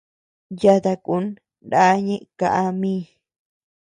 Yata 0.61 0.93
kun 1.05 1.25
ndá 1.65 1.81
ñeʼe 2.05 2.27
káa 2.39 2.65
mi. 2.79 2.93